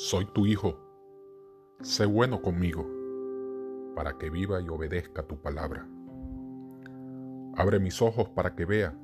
[0.00, 0.78] Soy tu hijo.
[1.80, 2.86] Sé bueno conmigo,
[3.96, 5.88] para que viva y obedezca tu palabra.
[7.56, 8.96] Abre mis ojos para que vea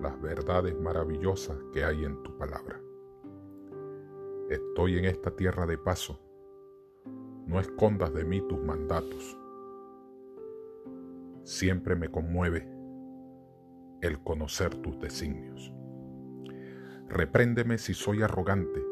[0.00, 2.80] las verdades maravillosas que hay en tu palabra.
[4.48, 6.18] Estoy en esta tierra de paso.
[7.46, 9.36] No escondas de mí tus mandatos.
[11.44, 12.66] Siempre me conmueve
[14.00, 15.70] el conocer tus designios.
[17.06, 18.82] Repréndeme si soy arrogante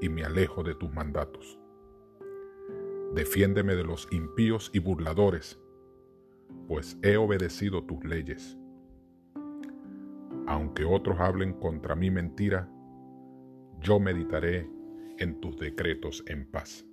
[0.00, 1.58] y me alejo de tus mandatos.
[3.14, 5.60] Defiéndeme de los impíos y burladores,
[6.68, 8.56] pues he obedecido tus leyes.
[10.46, 12.68] Aunque otros hablen contra mí mentira,
[13.80, 14.68] yo meditaré
[15.18, 16.84] en tus decretos en paz.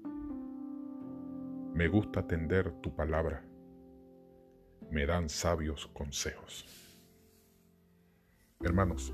[1.73, 3.43] Me gusta atender tu palabra.
[4.89, 6.65] Me dan sabios consejos.
[8.61, 9.13] Hermanos,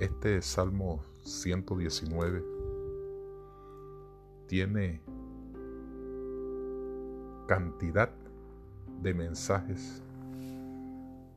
[0.00, 2.44] este Salmo 119
[4.46, 5.02] tiene
[7.46, 8.10] cantidad
[9.02, 10.02] de mensajes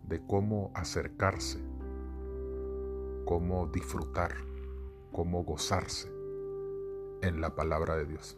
[0.07, 1.59] de cómo acercarse,
[3.25, 4.33] cómo disfrutar,
[5.11, 6.09] cómo gozarse
[7.21, 8.37] en la palabra de Dios.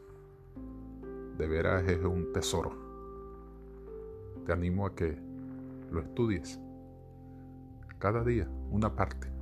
[1.37, 2.71] De veras es un tesoro.
[4.45, 5.17] Te animo a que
[5.91, 6.59] lo estudies
[7.99, 9.34] cada día, una parte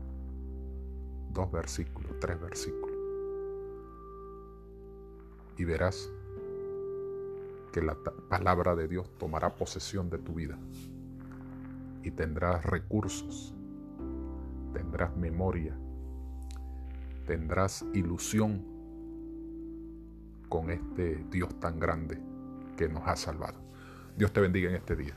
[1.33, 2.95] dos versículos, tres versículos.
[5.57, 6.09] Y verás
[7.71, 7.95] que la
[8.29, 10.57] palabra de Dios tomará posesión de tu vida
[12.03, 13.53] y tendrás recursos,
[14.73, 15.75] tendrás memoria,
[17.25, 18.63] tendrás ilusión
[20.49, 22.19] con este Dios tan grande
[22.77, 23.59] que nos ha salvado.
[24.15, 25.15] Dios te bendiga en este día.